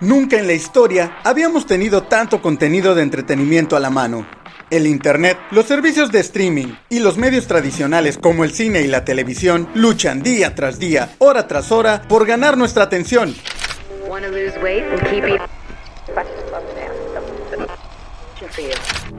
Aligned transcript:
Nunca 0.00 0.38
en 0.38 0.46
la 0.46 0.52
historia 0.52 1.18
habíamos 1.24 1.66
tenido 1.66 2.04
tanto 2.04 2.42
contenido 2.42 2.94
de 2.94 3.02
entretenimiento 3.02 3.76
a 3.76 3.80
la 3.80 3.90
mano. 3.90 4.26
El 4.70 4.86
Internet, 4.86 5.38
los 5.50 5.66
servicios 5.66 6.10
de 6.10 6.20
streaming 6.20 6.74
y 6.88 7.00
los 7.00 7.18
medios 7.18 7.46
tradicionales 7.46 8.16
como 8.16 8.42
el 8.44 8.52
cine 8.52 8.80
y 8.80 8.86
la 8.86 9.04
televisión 9.04 9.68
luchan 9.74 10.22
día 10.22 10.54
tras 10.54 10.78
día, 10.78 11.10
hora 11.18 11.46
tras 11.46 11.70
hora, 11.70 12.02
por 12.08 12.26
ganar 12.26 12.56
nuestra 12.56 12.84
atención. 12.84 13.34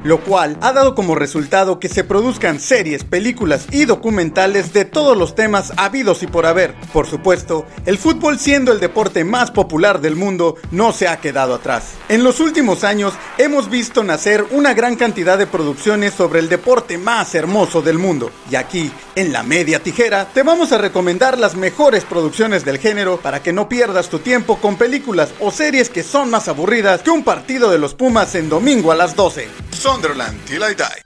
Lo 0.04 0.20
cual 0.22 0.58
ha 0.62 0.74
dado 0.74 0.96
como 0.96 1.16
resultado 1.16 1.80
que 1.80 1.90
se 1.90 2.04
produzcan 2.04 2.60
series, 2.60 3.04
películas 3.04 3.68
y 3.72 3.86
documentales 3.86 4.74
de 4.74 4.86
todos 4.86 5.18
los 5.18 5.36
temas 5.36 5.74
habidos 5.78 6.24
y 6.24 6.28
por 6.28 6.46
haber. 6.46 6.76
Por 6.92 7.08
supuesto, 7.08 7.66
el 7.86 7.98
fútbol 7.98 8.40
siendo 8.40 8.72
el 8.72 8.80
deporte 8.80 9.24
más 9.24 9.52
popular 9.52 10.02
del 10.02 10.16
mundo 10.16 10.56
no 10.72 10.92
se 10.92 11.08
ha 11.08 11.18
quedado 11.18 11.56
atrás. 11.56 11.94
En 12.10 12.24
los 12.24 12.40
últimos 12.40 12.84
años 12.84 13.14
hemos 13.38 13.70
visto 13.70 14.04
nacer 14.04 14.46
una 14.52 14.74
gran 14.74 14.96
cantidad 14.96 15.38
de 15.38 15.48
producciones 15.48 16.14
sobre 16.14 16.40
el 16.40 16.50
deporte 16.50 16.98
más 16.98 17.34
hermoso 17.36 17.82
del 17.82 17.98
mundo. 17.98 18.32
Y 18.52 18.56
aquí, 18.56 18.92
en 19.16 19.32
la 19.32 19.44
media 19.44 19.82
tijera, 19.82 20.28
te 20.34 20.44
vamos 20.44 20.72
a 20.72 20.78
recomendar 20.78 21.38
las 21.38 21.56
mejores 21.56 22.04
producciones 22.04 22.66
del 22.66 22.80
género 22.80 23.18
para 23.18 23.42
que 23.42 23.54
no 23.54 23.70
pierdas 23.70 24.10
tu 24.10 24.20
tiempo 24.20 24.58
con 24.58 24.78
películas 24.78 25.30
o 25.40 25.52
series 25.52 25.90
que 25.90 26.04
son 26.04 26.30
más 26.30 26.48
aburridas 26.48 27.02
que 27.02 27.12
un 27.12 27.24
partido 27.24 27.72
de 27.72 27.80
los 27.80 27.94
Pumas 27.94 28.36
en 28.36 28.50
domingo 28.50 28.92
a 28.92 28.96
las 28.96 29.16
12. 29.16 29.48
Sunderland 29.84 30.40
till 30.46 30.64
I 30.64 30.74
die. 30.74 31.02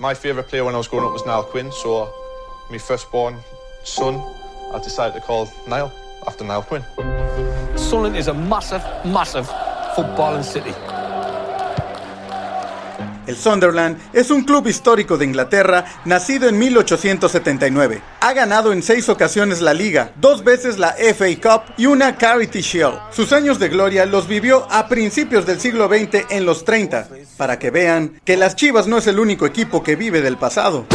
My 0.00 0.12
favourite 0.12 0.48
player 0.48 0.64
when 0.64 0.74
I 0.74 0.78
was 0.78 0.88
growing 0.88 1.06
up 1.06 1.12
was 1.12 1.24
Niall 1.24 1.44
Quinn, 1.44 1.70
so 1.70 2.12
my 2.68 2.76
firstborn 2.76 3.36
son, 3.84 4.20
I 4.74 4.80
decided 4.82 5.14
to 5.14 5.20
call 5.20 5.48
Niall 5.68 5.92
after 6.26 6.42
Niall 6.42 6.62
Quinn. 6.62 6.82
Sunderland 7.76 8.16
is 8.16 8.26
a 8.26 8.34
massive, 8.34 8.82
massive 9.04 9.46
footballing 9.94 10.42
city. 10.42 10.74
El 13.26 13.36
Sunderland 13.36 13.98
es 14.12 14.30
un 14.30 14.44
club 14.44 14.68
histórico 14.68 15.18
de 15.18 15.24
Inglaterra 15.24 15.84
nacido 16.04 16.48
en 16.48 16.58
1879. 16.58 18.00
Ha 18.20 18.32
ganado 18.32 18.72
en 18.72 18.82
seis 18.82 19.08
ocasiones 19.08 19.60
la 19.60 19.74
liga, 19.74 20.12
dos 20.16 20.44
veces 20.44 20.78
la 20.78 20.94
FA 21.14 21.26
Cup 21.42 21.74
y 21.76 21.86
una 21.86 22.16
Charity 22.16 22.60
Shield. 22.60 22.98
Sus 23.10 23.32
años 23.32 23.58
de 23.58 23.68
gloria 23.68 24.06
los 24.06 24.28
vivió 24.28 24.66
a 24.70 24.88
principios 24.88 25.46
del 25.46 25.60
siglo 25.60 25.88
XX 25.88 26.30
en 26.30 26.46
los 26.46 26.64
30, 26.64 27.08
para 27.36 27.58
que 27.58 27.70
vean 27.70 28.20
que 28.24 28.36
las 28.36 28.56
Chivas 28.56 28.86
no 28.86 28.98
es 28.98 29.06
el 29.06 29.18
único 29.18 29.46
equipo 29.46 29.82
que 29.82 29.96
vive 29.96 30.20
del 30.20 30.36
pasado. 30.36 30.86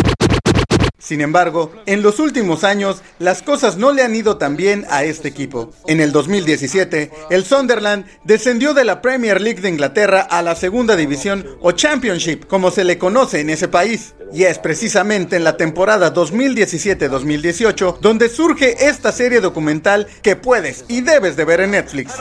Sin 1.02 1.19
embargo, 1.19 1.73
en 1.88 2.03
los 2.03 2.19
últimos 2.19 2.63
años 2.63 3.02
las 3.17 3.41
cosas 3.41 3.77
no 3.77 3.91
le 3.91 4.03
han 4.03 4.16
ido 4.16 4.38
tan 4.38 4.55
bien 4.55 4.85
a 4.89 5.03
este 5.03 5.27
equipo. 5.30 5.71
En 5.88 5.99
el 5.99 6.11
2017, 6.11 7.11
el 7.31 7.43
Sunderland 7.43 8.05
descendió 8.23 8.75
de 8.75 8.85
la 8.85 9.02
Premier 9.02 9.41
League 9.41 9.61
de 9.61 9.69
Inglaterra 9.69 10.21
a 10.21 10.43
la 10.43 10.55
segunda 10.55 10.95
división 10.95 11.45
o 11.59 11.71
Championship, 11.71 12.45
como 12.45 12.69
se 12.69 12.83
le 12.83 12.99
conoce 12.99 13.39
en 13.39 13.49
ese 13.49 13.67
país. 13.67 14.13
Y 14.31 14.43
es 14.43 14.59
precisamente 14.59 15.35
en 15.35 15.43
la 15.43 15.58
temporada 15.58 16.13
2017-2018 16.13 17.97
donde 17.99 18.30
surge 18.30 18.88
esta 18.88 19.11
serie 19.11 19.41
documental 19.41 20.08
que 20.21 20.36
puedes 20.36 20.86
y 20.88 21.02
debes 21.02 21.36
de 21.36 21.45
ver 21.45 21.61
en 21.61 21.71
Netflix. 21.71 22.13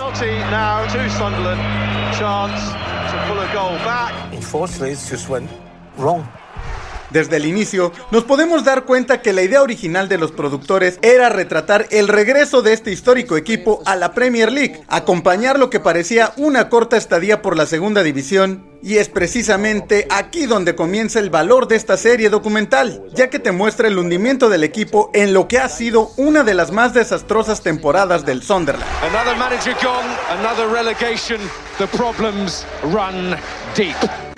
Desde 7.10 7.36
el 7.36 7.46
inicio, 7.46 7.92
nos 8.12 8.24
podemos 8.24 8.64
dar 8.64 8.84
cuenta 8.84 9.20
que 9.20 9.32
la 9.32 9.42
idea 9.42 9.62
original 9.62 10.08
de 10.08 10.18
los 10.18 10.30
productores 10.30 10.98
era 11.02 11.28
retratar 11.28 11.86
el 11.90 12.06
regreso 12.06 12.62
de 12.62 12.72
este 12.72 12.92
histórico 12.92 13.36
equipo 13.36 13.82
a 13.84 13.96
la 13.96 14.14
Premier 14.14 14.52
League, 14.52 14.80
acompañar 14.86 15.58
lo 15.58 15.70
que 15.70 15.80
parecía 15.80 16.32
una 16.36 16.68
corta 16.68 16.96
estadía 16.96 17.42
por 17.42 17.56
la 17.56 17.66
segunda 17.66 18.02
división. 18.02 18.68
Y 18.82 18.96
es 18.96 19.10
precisamente 19.10 20.06
aquí 20.08 20.46
donde 20.46 20.74
comienza 20.74 21.18
el 21.18 21.28
valor 21.28 21.68
de 21.68 21.76
esta 21.76 21.98
serie 21.98 22.30
documental, 22.30 23.04
ya 23.12 23.28
que 23.28 23.38
te 23.38 23.52
muestra 23.52 23.88
el 23.88 23.98
hundimiento 23.98 24.48
del 24.48 24.64
equipo 24.64 25.10
en 25.12 25.34
lo 25.34 25.48
que 25.48 25.58
ha 25.58 25.68
sido 25.68 26.12
una 26.16 26.44
de 26.44 26.54
las 26.54 26.70
más 26.70 26.94
desastrosas 26.94 27.62
temporadas 27.62 28.24
del 28.24 28.42
Sunderland. 28.42 28.86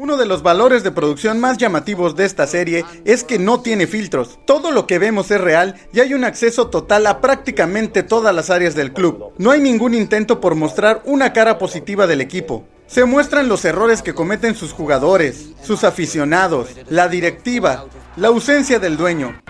Uno 0.02 0.16
de 0.16 0.26
los 0.26 0.42
valores 0.42 0.82
de 0.82 0.90
producción 0.90 1.38
más 1.38 1.58
llamativos 1.58 2.16
de 2.16 2.24
esta 2.24 2.48
serie 2.48 2.84
es 3.04 3.22
que 3.22 3.38
no 3.38 3.60
tiene 3.60 3.86
filtros. 3.86 4.40
Todo 4.44 4.72
lo 4.72 4.84
que 4.84 4.98
vemos 4.98 5.30
es 5.30 5.40
real 5.40 5.76
y 5.92 6.00
hay 6.00 6.12
un 6.12 6.24
acceso 6.24 6.66
total 6.66 7.06
a 7.06 7.20
prácticamente 7.20 8.02
todas 8.02 8.34
las 8.34 8.50
áreas 8.50 8.74
del 8.74 8.92
club. 8.92 9.32
No 9.38 9.52
hay 9.52 9.60
ningún 9.60 9.94
intento 9.94 10.40
por 10.40 10.56
mostrar 10.56 11.02
una 11.04 11.32
cara 11.32 11.56
positiva 11.56 12.08
del 12.08 12.20
equipo. 12.20 12.64
Se 12.88 13.04
muestran 13.04 13.48
los 13.48 13.64
errores 13.64 14.02
que 14.02 14.12
cometen 14.12 14.56
sus 14.56 14.72
jugadores, 14.72 15.50
sus 15.62 15.84
aficionados, 15.84 16.70
la 16.88 17.06
directiva, 17.06 17.84
la 18.16 18.26
ausencia 18.26 18.80
del 18.80 18.96
dueño. 18.96 19.40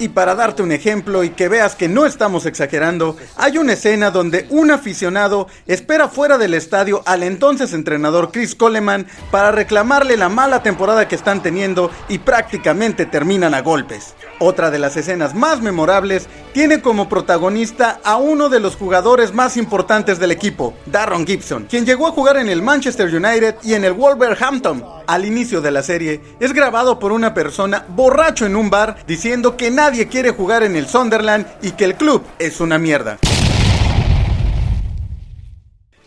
Y 0.00 0.08
para 0.08 0.34
darte 0.34 0.62
un 0.62 0.72
ejemplo 0.72 1.24
y 1.24 1.28
que 1.28 1.50
veas 1.50 1.76
que 1.76 1.86
no 1.86 2.06
estamos 2.06 2.46
exagerando, 2.46 3.18
hay 3.36 3.58
una 3.58 3.74
escena 3.74 4.10
donde 4.10 4.46
un 4.48 4.70
aficionado 4.70 5.46
espera 5.66 6.08
fuera 6.08 6.38
del 6.38 6.54
estadio 6.54 7.02
al 7.04 7.22
entonces 7.22 7.74
entrenador 7.74 8.32
Chris 8.32 8.54
Coleman 8.54 9.06
para 9.30 9.52
reclamarle 9.52 10.16
la 10.16 10.30
mala 10.30 10.62
temporada 10.62 11.06
que 11.06 11.16
están 11.16 11.42
teniendo 11.42 11.90
y 12.08 12.16
prácticamente 12.16 13.04
terminan 13.04 13.52
a 13.52 13.60
golpes. 13.60 14.14
Otra 14.38 14.70
de 14.70 14.78
las 14.78 14.96
escenas 14.96 15.34
más 15.34 15.60
memorables 15.60 16.28
tiene 16.54 16.80
como 16.80 17.10
protagonista 17.10 18.00
a 18.02 18.16
uno 18.16 18.48
de 18.48 18.58
los 18.58 18.76
jugadores 18.76 19.34
más 19.34 19.58
importantes 19.58 20.18
del 20.18 20.32
equipo, 20.32 20.72
Darron 20.86 21.26
Gibson, 21.26 21.66
quien 21.68 21.84
llegó 21.84 22.06
a 22.06 22.12
jugar 22.12 22.38
en 22.38 22.48
el 22.48 22.62
Manchester 22.62 23.14
United 23.14 23.56
y 23.62 23.74
en 23.74 23.84
el 23.84 23.92
Wolverhampton. 23.92 24.82
Al 25.06 25.26
inicio 25.26 25.60
de 25.60 25.72
la 25.72 25.82
serie, 25.82 26.22
es 26.38 26.54
grabado 26.54 26.98
por 26.98 27.12
una 27.12 27.34
persona 27.34 27.84
borracho 27.88 28.46
en 28.46 28.56
un 28.56 28.70
bar 28.70 29.04
diciendo 29.06 29.56
que 29.56 29.70
nadie 29.70 29.89
quiere 30.08 30.30
jugar 30.30 30.62
en 30.62 30.76
el 30.76 30.86
Sunderland 30.86 31.46
y 31.62 31.72
que 31.72 31.84
el 31.84 31.94
club 31.94 32.22
es 32.38 32.60
una 32.60 32.78
mierda. 32.78 33.18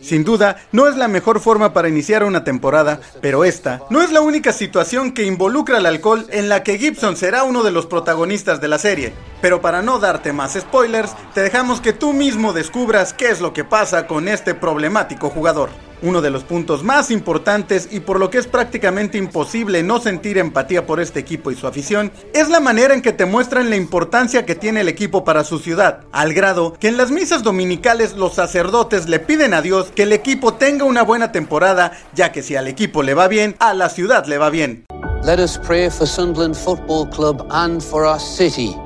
Sin 0.04 0.22
duda, 0.22 0.56
no 0.70 0.86
es 0.86 0.96
la 0.96 1.08
mejor 1.08 1.40
forma 1.40 1.72
para 1.72 1.88
iniciar 1.88 2.24
una 2.24 2.44
temporada, 2.44 3.00
pero 3.22 3.42
esta 3.42 3.80
no 3.88 4.02
es 4.02 4.12
la 4.12 4.20
única 4.20 4.52
situación 4.52 5.12
que 5.12 5.24
involucra 5.24 5.78
el 5.78 5.86
alcohol 5.86 6.26
en 6.30 6.50
la 6.50 6.62
que 6.62 6.76
Gibson 6.76 7.16
será 7.16 7.42
uno 7.42 7.62
de 7.62 7.70
los 7.70 7.86
protagonistas 7.86 8.60
de 8.60 8.68
la 8.68 8.78
serie. 8.78 9.14
Pero 9.40 9.62
para 9.62 9.80
no 9.80 9.98
darte 9.98 10.34
más 10.34 10.52
spoilers, 10.60 11.14
te 11.32 11.40
dejamos 11.40 11.80
que 11.80 11.94
tú 11.94 12.12
mismo 12.12 12.52
descubras 12.52 13.14
qué 13.14 13.30
es 13.30 13.40
lo 13.40 13.54
que 13.54 13.64
pasa 13.64 14.06
con 14.06 14.28
este 14.28 14.54
problemático 14.54 15.30
jugador. 15.30 15.70
Uno 16.04 16.20
de 16.20 16.30
los 16.30 16.44
puntos 16.44 16.84
más 16.84 17.10
importantes 17.10 17.88
y 17.90 18.00
por 18.00 18.20
lo 18.20 18.28
que 18.28 18.36
es 18.36 18.46
prácticamente 18.46 19.16
imposible 19.16 19.82
no 19.82 20.00
sentir 20.00 20.36
empatía 20.36 20.84
por 20.86 21.00
este 21.00 21.18
equipo 21.18 21.50
y 21.50 21.56
su 21.56 21.66
afición 21.66 22.12
es 22.34 22.50
la 22.50 22.60
manera 22.60 22.92
en 22.92 23.00
que 23.00 23.14
te 23.14 23.24
muestran 23.24 23.70
la 23.70 23.76
importancia 23.76 24.44
que 24.44 24.54
tiene 24.54 24.82
el 24.82 24.88
equipo 24.88 25.24
para 25.24 25.44
su 25.44 25.58
ciudad, 25.58 26.00
al 26.12 26.34
grado 26.34 26.74
que 26.74 26.88
en 26.88 26.98
las 26.98 27.10
misas 27.10 27.42
dominicales 27.42 28.18
los 28.18 28.34
sacerdotes 28.34 29.08
le 29.08 29.18
piden 29.18 29.54
a 29.54 29.62
Dios 29.62 29.92
que 29.94 30.02
el 30.02 30.12
equipo 30.12 30.52
tenga 30.52 30.84
una 30.84 31.02
buena 31.02 31.32
temporada, 31.32 31.92
ya 32.12 32.32
que 32.32 32.42
si 32.42 32.54
al 32.54 32.68
equipo 32.68 33.02
le 33.02 33.14
va 33.14 33.26
bien, 33.26 33.56
a 33.58 33.72
la 33.72 33.88
ciudad 33.88 34.26
le 34.26 34.36
va 34.36 34.50
bien. 34.50 34.84
Let 35.24 35.38
us 35.38 35.56
pray 35.56 35.88
for 35.88 36.06
Sunderland 36.06 36.54
Football 36.54 37.08
Club 37.08 37.46
and 37.50 37.82
for 37.82 38.04
our 38.04 38.20
city 38.20 38.76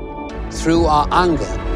through 0.52 0.86
our 0.86 1.08
anger. 1.10 1.67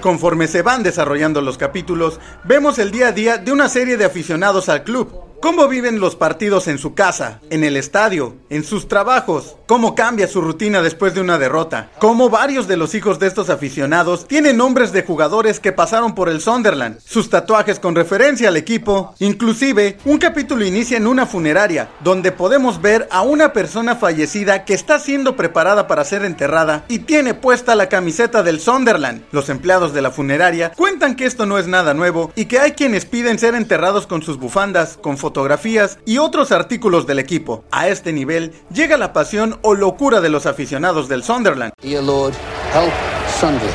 Conforme 0.00 0.48
se 0.48 0.62
van 0.62 0.82
desarrollando 0.82 1.40
los 1.40 1.58
capítulos, 1.58 2.20
vemos 2.44 2.78
el 2.78 2.90
día 2.90 3.08
a 3.08 3.12
día 3.12 3.38
de 3.38 3.52
una 3.52 3.68
serie 3.68 3.96
de 3.96 4.04
aficionados 4.04 4.68
al 4.68 4.84
club 4.84 5.27
¿Cómo 5.40 5.68
viven 5.68 6.00
los 6.00 6.16
partidos 6.16 6.66
en 6.66 6.78
su 6.78 6.94
casa, 6.94 7.40
en 7.50 7.62
el 7.62 7.76
estadio, 7.76 8.34
en 8.50 8.64
sus 8.64 8.88
trabajos? 8.88 9.54
¿Cómo 9.66 9.94
cambia 9.94 10.26
su 10.26 10.40
rutina 10.40 10.82
después 10.82 11.14
de 11.14 11.20
una 11.20 11.38
derrota? 11.38 11.90
¿Cómo 12.00 12.28
varios 12.28 12.66
de 12.66 12.76
los 12.76 12.96
hijos 12.96 13.20
de 13.20 13.28
estos 13.28 13.48
aficionados 13.48 14.26
tienen 14.26 14.56
nombres 14.56 14.90
de 14.90 15.04
jugadores 15.04 15.60
que 15.60 15.70
pasaron 15.70 16.16
por 16.16 16.28
el 16.28 16.40
Sunderland? 16.40 16.98
Sus 17.04 17.30
tatuajes 17.30 17.78
con 17.78 17.94
referencia 17.94 18.48
al 18.48 18.56
equipo. 18.56 19.14
Inclusive, 19.20 19.98
un 20.06 20.18
capítulo 20.18 20.64
inicia 20.64 20.96
en 20.96 21.06
una 21.06 21.24
funeraria, 21.24 21.88
donde 22.02 22.32
podemos 22.32 22.82
ver 22.82 23.06
a 23.12 23.22
una 23.22 23.52
persona 23.52 23.94
fallecida 23.94 24.64
que 24.64 24.74
está 24.74 24.98
siendo 24.98 25.36
preparada 25.36 25.86
para 25.86 26.04
ser 26.04 26.24
enterrada 26.24 26.84
y 26.88 27.00
tiene 27.00 27.34
puesta 27.34 27.76
la 27.76 27.88
camiseta 27.88 28.42
del 28.42 28.58
Sunderland. 28.58 29.22
Los 29.30 29.50
empleados 29.50 29.92
de 29.92 30.02
la 30.02 30.10
funeraria 30.10 30.72
cuentan 30.76 31.14
que 31.14 31.26
esto 31.26 31.46
no 31.46 31.58
es 31.58 31.68
nada 31.68 31.94
nuevo 31.94 32.32
y 32.34 32.46
que 32.46 32.58
hay 32.58 32.72
quienes 32.72 33.04
piden 33.04 33.38
ser 33.38 33.54
enterrados 33.54 34.08
con 34.08 34.22
sus 34.22 34.38
bufandas, 34.38 34.98
con 35.00 35.16
fotografías 35.28 35.98
y 36.06 36.16
otros 36.16 36.52
artículos 36.52 37.06
del 37.06 37.18
equipo. 37.18 37.62
A 37.70 37.88
este 37.88 38.14
nivel 38.14 38.54
llega 38.72 38.96
la 38.96 39.12
pasión 39.12 39.58
o 39.60 39.74
locura 39.74 40.22
de 40.22 40.30
los 40.30 40.46
aficionados 40.46 41.06
del 41.06 41.22
Sunderland. 41.22 41.72
Dear 41.82 42.02
Lord, 42.02 42.32
help 42.72 42.92
Sunderland, 43.38 43.74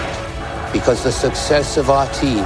because 0.73 1.03
the 1.03 1.11
success 1.11 1.77
of 1.77 1.89
our 1.89 2.07
team 2.19 2.43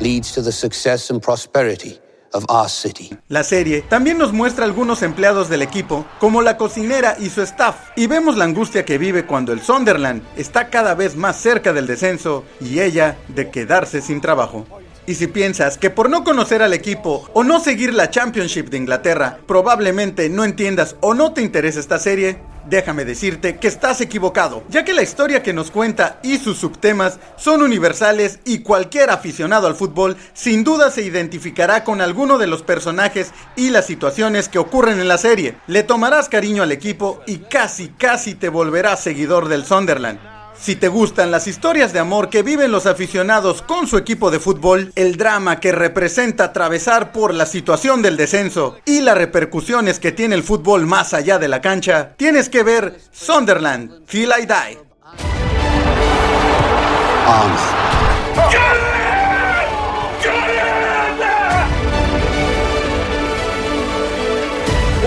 leads 0.00 0.32
to 0.32 0.42
the 0.42 0.50
success 0.50 1.12
and 1.12 1.22
prosperity 1.22 2.00
of 2.32 2.44
our 2.48 2.68
city. 2.68 3.16
La 3.28 3.44
serie 3.44 3.82
también 3.82 4.18
nos 4.18 4.32
muestra 4.32 4.64
algunos 4.64 5.02
empleados 5.02 5.48
del 5.48 5.62
equipo, 5.62 6.04
como 6.18 6.42
la 6.42 6.56
cocinera 6.56 7.14
y 7.20 7.30
su 7.30 7.40
staff, 7.42 7.76
y 7.94 8.08
vemos 8.08 8.36
la 8.36 8.46
angustia 8.46 8.84
que 8.84 8.98
vive 8.98 9.26
cuando 9.26 9.52
el 9.52 9.60
Sunderland 9.60 10.22
está 10.36 10.70
cada 10.70 10.96
vez 10.96 11.14
más 11.14 11.36
cerca 11.36 11.72
del 11.72 11.86
descenso 11.86 12.42
y 12.60 12.80
ella 12.80 13.16
de 13.28 13.48
quedarse 13.48 14.02
sin 14.02 14.20
trabajo. 14.20 14.66
Y 15.06 15.14
si 15.16 15.26
piensas 15.26 15.78
que 15.78 15.90
por 15.90 16.08
no 16.08 16.22
conocer 16.22 16.62
al 16.62 16.74
equipo 16.74 17.28
o 17.32 17.42
no 17.42 17.58
seguir 17.58 17.92
la 17.92 18.10
Championship 18.10 18.68
de 18.68 18.76
Inglaterra, 18.76 19.38
probablemente 19.46 20.28
no 20.28 20.44
entiendas 20.44 20.96
o 21.00 21.12
no 21.12 21.32
te 21.32 21.42
interesa 21.42 21.80
esta 21.80 21.98
serie, 21.98 22.38
déjame 22.68 23.04
decirte 23.04 23.56
que 23.56 23.66
estás 23.66 24.00
equivocado, 24.00 24.62
ya 24.68 24.84
que 24.84 24.94
la 24.94 25.02
historia 25.02 25.42
que 25.42 25.52
nos 25.52 25.72
cuenta 25.72 26.20
y 26.22 26.38
sus 26.38 26.58
subtemas 26.58 27.18
son 27.36 27.62
universales 27.62 28.38
y 28.44 28.60
cualquier 28.60 29.10
aficionado 29.10 29.66
al 29.66 29.74
fútbol 29.74 30.16
sin 30.34 30.62
duda 30.62 30.90
se 30.92 31.02
identificará 31.02 31.82
con 31.82 32.00
alguno 32.00 32.38
de 32.38 32.46
los 32.46 32.62
personajes 32.62 33.32
y 33.56 33.70
las 33.70 33.86
situaciones 33.86 34.48
que 34.48 34.60
ocurren 34.60 35.00
en 35.00 35.08
la 35.08 35.18
serie. 35.18 35.56
Le 35.66 35.82
tomarás 35.82 36.28
cariño 36.28 36.62
al 36.62 36.70
equipo 36.70 37.20
y 37.26 37.38
casi 37.38 37.88
casi 37.88 38.36
te 38.36 38.48
volverás 38.48 39.02
seguidor 39.02 39.48
del 39.48 39.64
Sunderland. 39.64 40.31
Si 40.62 40.76
te 40.76 40.86
gustan 40.86 41.32
las 41.32 41.48
historias 41.48 41.92
de 41.92 41.98
amor 41.98 42.30
que 42.30 42.44
viven 42.44 42.70
los 42.70 42.86
aficionados 42.86 43.62
con 43.62 43.88
su 43.88 43.98
equipo 43.98 44.30
de 44.30 44.38
fútbol, 44.38 44.92
el 44.94 45.16
drama 45.16 45.58
que 45.58 45.72
representa 45.72 46.44
atravesar 46.44 47.10
por 47.10 47.34
la 47.34 47.46
situación 47.46 48.00
del 48.00 48.16
descenso 48.16 48.76
y 48.84 49.00
las 49.00 49.18
repercusiones 49.18 49.98
que 49.98 50.12
tiene 50.12 50.36
el 50.36 50.44
fútbol 50.44 50.86
más 50.86 51.14
allá 51.14 51.40
de 51.40 51.48
la 51.48 51.60
cancha, 51.60 52.12
tienes 52.16 52.48
que 52.48 52.62
ver 52.62 52.96
Sunderland, 53.10 54.06
Till 54.06 54.30
I 54.30 54.46
Die. 54.46 54.78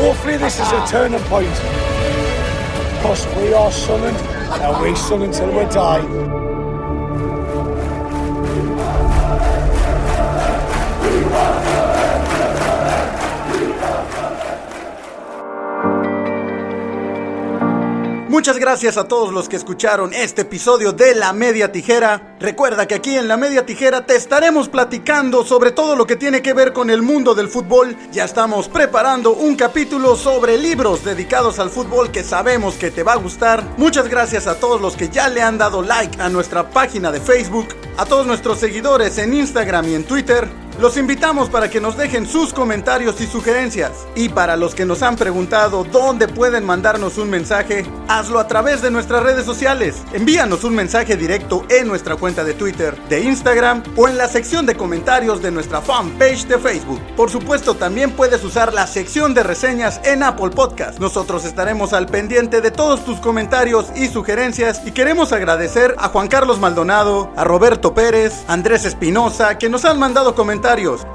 Hopefully 0.01 0.35
this 0.35 0.59
is 0.59 0.67
a 0.73 0.85
turning 0.85 1.21
point. 1.29 1.47
We 3.37 3.53
are 3.53 3.71
Sunderland 3.71 4.34
and 4.61 4.81
we 4.81 4.95
sung 4.95 5.23
until 5.23 5.47
we 5.47 5.65
die. 5.73 6.44
Gracias 18.65 18.97
a 18.97 19.07
todos 19.07 19.31
los 19.31 19.47
que 19.47 19.57
escucharon 19.57 20.11
este 20.11 20.41
episodio 20.41 20.91
de 20.91 21.13
La 21.13 21.33
Media 21.33 21.71
Tijera. 21.71 22.35
Recuerda 22.39 22.87
que 22.87 22.95
aquí 22.95 23.15
en 23.15 23.27
La 23.27 23.37
Media 23.37 23.63
Tijera 23.63 24.07
te 24.07 24.15
estaremos 24.15 24.69
platicando 24.69 25.45
sobre 25.45 25.69
todo 25.69 25.95
lo 25.95 26.07
que 26.07 26.15
tiene 26.15 26.41
que 26.41 26.55
ver 26.55 26.73
con 26.73 26.89
el 26.89 27.03
mundo 27.03 27.35
del 27.35 27.47
fútbol. 27.47 27.95
Ya 28.11 28.23
estamos 28.23 28.67
preparando 28.67 29.33
un 29.33 29.55
capítulo 29.55 30.15
sobre 30.15 30.57
libros 30.57 31.05
dedicados 31.05 31.59
al 31.59 31.69
fútbol 31.69 32.09
que 32.09 32.23
sabemos 32.23 32.73
que 32.73 32.89
te 32.89 33.03
va 33.03 33.13
a 33.13 33.17
gustar. 33.17 33.63
Muchas 33.77 34.09
gracias 34.09 34.47
a 34.47 34.59
todos 34.59 34.81
los 34.81 34.95
que 34.95 35.09
ya 35.09 35.29
le 35.29 35.43
han 35.43 35.59
dado 35.59 35.83
like 35.83 36.19
a 36.19 36.27
nuestra 36.29 36.67
página 36.71 37.11
de 37.11 37.21
Facebook, 37.21 37.67
a 37.97 38.05
todos 38.05 38.25
nuestros 38.25 38.57
seguidores 38.57 39.19
en 39.19 39.35
Instagram 39.35 39.89
y 39.89 39.93
en 39.93 40.05
Twitter. 40.05 40.64
Los 40.77 40.97
invitamos 40.97 41.49
para 41.49 41.69
que 41.69 41.79
nos 41.79 41.95
dejen 41.95 42.27
sus 42.27 42.51
comentarios 42.51 43.21
y 43.21 43.27
sugerencias. 43.27 43.91
Y 44.13 44.27
para 44.27 44.57
los 44.57 44.75
que 44.75 44.85
nos 44.85 45.03
han 45.03 45.15
preguntado 45.15 45.85
dónde 45.85 46.27
pueden 46.27 46.65
mandarnos 46.65 47.17
un 47.17 47.29
mensaje, 47.29 47.85
hazlo 48.09 48.39
a 48.39 48.47
través 48.47 48.81
de 48.81 48.91
nuestras 48.91 49.23
redes 49.23 49.45
sociales. 49.45 50.03
Envíanos 50.11 50.65
un 50.65 50.75
mensaje 50.75 51.15
directo 51.15 51.65
en 51.69 51.87
nuestra 51.87 52.17
cuenta 52.17 52.43
de 52.43 52.55
Twitter, 52.55 52.93
de 53.07 53.21
Instagram 53.21 53.83
o 53.95 54.09
en 54.09 54.17
la 54.17 54.27
sección 54.27 54.65
de 54.65 54.75
comentarios 54.75 55.41
de 55.41 55.51
nuestra 55.51 55.81
fanpage 55.81 56.45
de 56.45 56.59
Facebook. 56.59 56.99
Por 57.15 57.31
supuesto, 57.31 57.75
también 57.75 58.11
puedes 58.11 58.43
usar 58.43 58.73
la 58.73 58.85
sección 58.85 59.33
de 59.33 59.43
reseñas 59.43 60.01
en 60.03 60.23
Apple 60.23 60.49
Podcast. 60.49 60.99
Nosotros 60.99 61.45
estaremos 61.45 61.93
al 61.93 62.07
pendiente 62.07 62.59
de 62.59 62.71
todos 62.71 63.05
tus 63.05 63.21
comentarios 63.21 63.87
y 63.95 64.09
sugerencias 64.09 64.81
y 64.85 64.91
queremos 64.91 65.31
agradecer 65.31 65.95
a 65.97 66.09
Juan 66.09 66.27
Carlos 66.27 66.59
Maldonado, 66.59 67.31
a 67.37 67.45
Roberto 67.45 67.93
Pérez, 67.93 68.43
Andrés 68.49 68.83
Espinosa, 68.83 69.57
que 69.57 69.69
nos 69.69 69.85
han 69.85 69.99
mandado 69.99 70.35
comentarios 70.35 70.64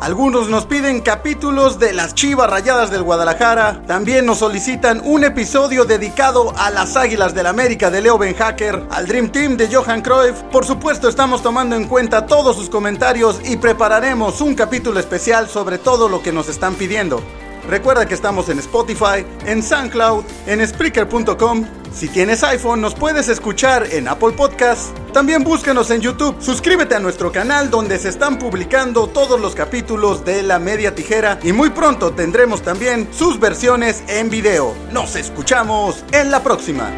algunos 0.01 0.49
nos 0.49 0.65
piden 0.65 1.01
capítulos 1.01 1.81
de 1.81 1.93
las 1.93 2.15
Chivas 2.15 2.49
Rayadas 2.49 2.93
del 2.93 3.03
Guadalajara. 3.03 3.83
También 3.85 4.25
nos 4.25 4.39
solicitan 4.39 5.03
un 5.05 5.25
episodio 5.25 5.85
dedicado 5.85 6.55
a 6.57 6.71
las 6.71 6.97
Águilas 6.97 7.35
del 7.35 7.47
América 7.47 7.91
de 7.91 8.01
Leo 8.01 8.17
Ben 8.17 8.35
Hacker, 8.35 8.87
al 8.91 9.09
Dream 9.09 9.31
Team 9.31 9.57
de 9.57 9.67
Johan 9.67 10.03
Cruyff. 10.03 10.43
Por 10.53 10.65
supuesto, 10.65 11.09
estamos 11.09 11.43
tomando 11.43 11.75
en 11.75 11.89
cuenta 11.89 12.27
todos 12.27 12.55
sus 12.55 12.71
comentarios 12.71 13.41
y 13.45 13.57
prepararemos 13.57 14.41
un 14.41 14.55
capítulo 14.55 15.01
especial 15.01 15.49
sobre 15.49 15.79
todo 15.79 16.09
lo 16.09 16.23
que 16.23 16.31
nos 16.31 16.49
están 16.49 16.77
pidiendo. 16.77 17.21
Recuerda 17.69 18.07
que 18.07 18.15
estamos 18.15 18.49
en 18.51 18.61
Spotify, 18.61 19.27
en 19.47 19.65
SoundCloud, 19.65 20.25
en 20.47 20.65
Spreaker.com. 20.65 21.80
Si 21.93 22.09
tienes 22.09 22.45
iPhone, 22.45 22.81
nos 22.81 22.95
puedes 22.95 23.29
escuchar 23.29 23.89
en 23.93 24.09
Apple 24.09 24.33
Podcasts. 24.33 24.93
También 25.13 25.43
búscanos 25.43 25.91
en 25.91 26.01
YouTube. 26.01 26.37
Suscríbete 26.41 26.95
a 26.95 27.01
nuestro 27.01 27.33
canal 27.33 27.69
donde 27.69 27.99
se 27.99 28.09
están 28.09 28.39
publicando 28.39 29.09
todos 29.09 29.41
los 29.41 29.55
capítulos 29.55 30.25
de 30.25 30.43
La 30.43 30.59
Media 30.59 30.95
Tijera 30.95 31.39
y 31.43 31.53
muy 31.53 31.71
pronto 31.71 32.13
tendremos 32.13 32.63
también 32.63 33.09
sus 33.13 33.41
versiones 33.41 34.05
en 34.09 34.31
video. 34.31 34.75
Nos 34.93 35.17
escuchamos 35.17 36.05
en 36.13 36.31
la 36.31 36.43
próxima. 36.43 36.91